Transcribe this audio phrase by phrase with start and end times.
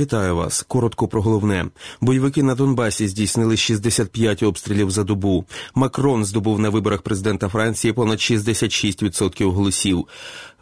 [0.00, 0.64] Вітаю вас.
[0.68, 1.66] Коротко про головне.
[2.00, 5.44] Бойовики на Донбасі здійснили 65 обстрілів за добу.
[5.74, 10.06] Макрон здобув на виборах президента Франції понад 66% голосів.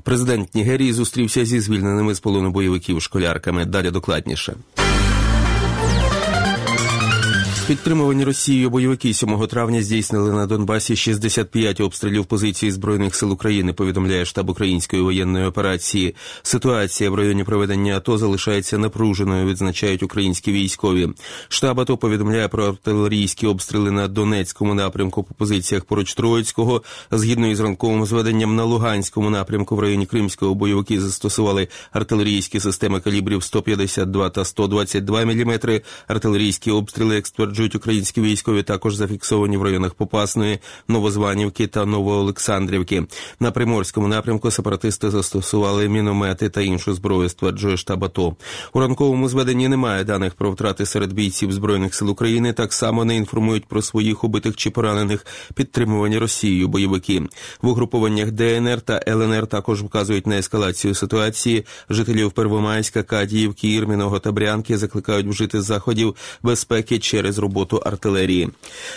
[0.02, 3.64] Президент Нігерії зустрівся зі звільненими з полону бойовиків школярками.
[3.64, 4.56] Далі докладніше.
[7.68, 13.72] Підтримувані Росією бойовики 7 травня здійснили на Донбасі 65 обстрілів позицій збройних сил України.
[13.72, 16.14] Повідомляє штаб української воєнної операції.
[16.42, 19.46] Ситуація в районі проведення АТО залишається напруженою.
[19.46, 21.08] Відзначають українські військові.
[21.48, 26.82] Штаб АТО повідомляє про артилерійські обстріли на Донецькому напрямку по позиціях поруч Троїцького.
[27.10, 33.42] Згідно із ранковим зведенням на Луганському напрямку в районі Кримського бойовики застосували артилерійські системи калібрів
[33.42, 35.60] 152 та 122 мм.
[36.06, 43.06] Артилерійські обстріли експерт стверджують українські військові, також зафіксовані в районах Попасної, Новозванівки та Новоолександрівки.
[43.40, 47.28] На приморському напрямку сепаратисти застосували міномети та іншу зброю.
[47.28, 48.36] Стверджує штаб АТО.
[48.72, 52.52] У ранковому зведенні немає даних про втрати серед бійців збройних сил України.
[52.52, 57.22] Так само не інформують про своїх убитих чи поранених підтримувані Росією бойовики.
[57.62, 61.64] В угрупованнях ДНР та ЛНР також вказують на ескалацію ситуації.
[61.90, 68.48] Жителів Первомайська, Кадіївки, Ірміного та Брянки закликають вжити заходів безпеки через роботу роботу артилерії.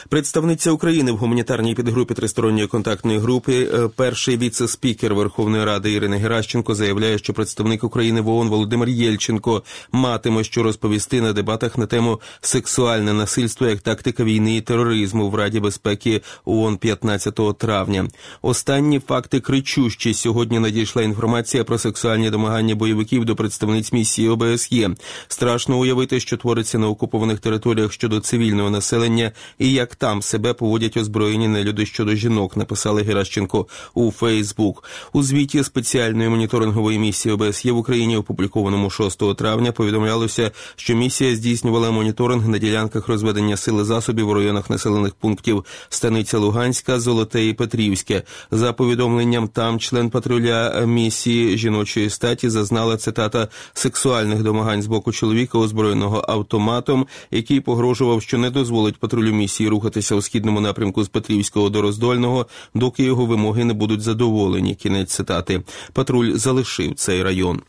[0.09, 6.75] Представниця України в гуманітарній підгрупі тристоронньої контактної групи, е, перший віце-спікер Верховної Ради Ірина Геращенко
[6.75, 12.21] заявляє, що представник України в ООН Володимир Єльченко матиме що розповісти на дебатах на тему
[12.41, 18.07] сексуальне насильство як тактика війни і тероризму в Раді безпеки ООН 15 травня.
[18.41, 20.13] Останні факти кричущі.
[20.13, 24.89] Сьогодні надійшла інформація про сексуальні домагання бойовиків до представниць місії ОБСЄ.
[25.27, 30.53] Страшно уявити, що твориться на окупованих територіях щодо цивільних цивільного населення і як там себе
[30.53, 34.83] поводять озброєні нелюди щодо жінок, написали Геращенко у Фейсбук.
[35.13, 41.91] У звіті спеціальної моніторингової місії ОБСЄ в Україні, опублікованому 6 травня, повідомлялося, що місія здійснювала
[41.91, 48.23] моніторинг на ділянках розведення сили засобів у районах населених пунктів Станиця Луганська, Золоте і Петрівське.
[48.51, 55.57] За повідомленням там член патруля місії жіночої статі зазнала цитата сексуальних домагань з боку чоловіка,
[55.57, 61.69] озброєного автоматом, який погрожував що не дозволить патрулю місії рухатися у східному напрямку з Петрівського
[61.69, 64.75] до Роздольного, доки його вимоги не будуть задоволені.
[64.75, 65.63] Кінець цитати.
[65.93, 67.61] Патруль залишив цей район.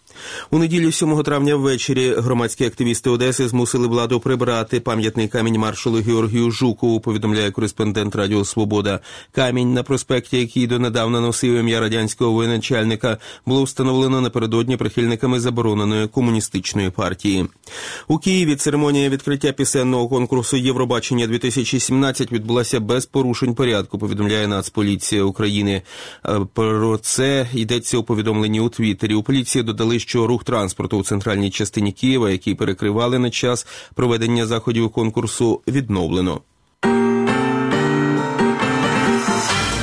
[0.51, 6.51] У неділю 7 травня ввечері громадські активісти Одеси змусили владу прибрати пам'ятний камінь маршалу Георгію
[6.51, 7.01] Жукову.
[7.01, 9.01] Повідомляє кореспондент Радіо Свобода.
[9.33, 16.91] Камінь на проспекті, який донедавна носив ім'я радянського воєначальника, було встановлено напередодні прихильниками забороненої комуністичної
[16.91, 17.47] партії.
[18.09, 23.99] У Києві церемонія відкриття пісенного конкурсу Євробачення 2017 відбулася без порушень порядку.
[23.99, 25.83] Повідомляє Нацполіція України.
[26.27, 29.15] Е, про це йдеться у повідомленні у Твіттері.
[29.15, 34.47] У поліції додали що рух транспорту у центральній частині Києва, який перекривали на час проведення
[34.47, 36.41] заходів конкурсу, відновлено.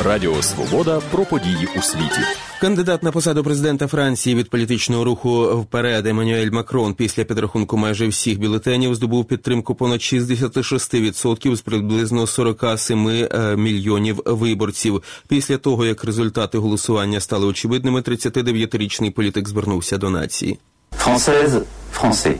[0.05, 2.21] Радіо Свобода про події у світі.
[2.61, 8.39] Кандидат на посаду президента Франції від політичного руху вперед Еммануель Макрон після підрахунку майже всіх
[8.39, 15.03] бюлетенів здобув підтримку понад 66% з приблизно 47 е, мільйонів виборців.
[15.27, 20.59] Після того як результати голосування стали очевидними, 39-річний політик звернувся до нації.
[21.05, 21.61] Française,
[22.01, 22.35] français.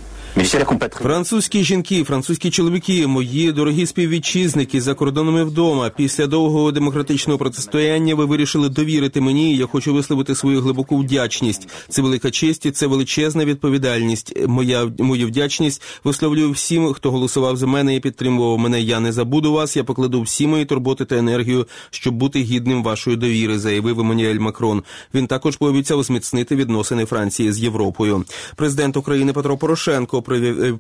[1.01, 5.91] Французькі жінки, французькі чоловіки, мої дорогі співвітчизники за кордонами вдома.
[5.97, 9.56] Після довгого демократичного протистояння ви вирішили довірити мені.
[9.56, 11.69] Я хочу висловити свою глибоку вдячність.
[11.90, 14.47] Це велика честь, і це величезна відповідальність.
[14.47, 18.81] Моя мою вдячність висловлюю всім, хто голосував за мене і підтримував мене.
[18.81, 19.78] Я не забуду вас.
[19.78, 24.84] Я покладу всі мої турботи та енергію, щоб бути гідним вашої довіри, заявив Еммануель Макрон.
[25.14, 28.25] Він також пообіцяв зміцнити відносини Франції з Європою.
[28.55, 30.19] Президент України Петро Порошенко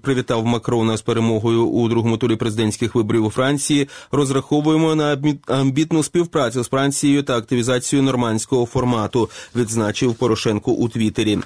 [0.01, 3.87] привітав Макрона з перемогою у другому турі президентських виборів у Франції.
[4.11, 9.29] Розраховуємо на амбітну співпрацю з Францією та активізацію нормандського формату.
[9.55, 11.39] Відзначив Порошенко у Твіттері.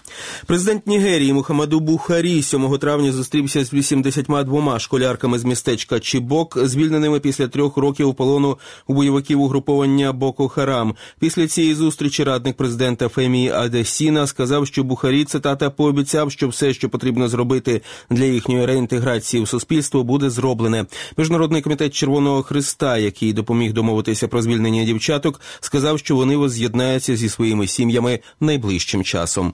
[0.45, 7.47] Президент Нігерії Мухаммаду Бухарі 7 травня зустрівся з 82 школярками з містечка Чібок, звільненими після
[7.47, 8.57] трьох років полону
[8.87, 10.95] у бойовиків угруповання Боко Харам.
[11.19, 16.89] Після цієї зустрічі радник президента Фемі Адесіна сказав, що Бухарі цитата пообіцяв, що все, що
[16.89, 20.85] потрібно зробити для їхньої реінтеграції в суспільство буде зроблене.
[21.17, 27.29] Міжнародний комітет Червоного Христа, який допоміг домовитися про звільнення дівчаток, сказав, що вони воз'єднаються зі
[27.29, 29.53] своїми сім'ями найближчим часом.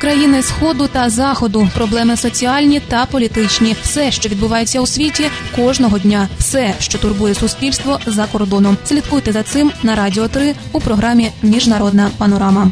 [0.00, 5.24] Країни сходу та заходу, проблеми соціальні та політичні, все, що відбувається у світі
[5.56, 8.76] кожного дня, все, що турбує суспільство за кордоном.
[8.84, 12.70] Слідкуйте за цим на радіо 3 у програмі Міжнародна панорама.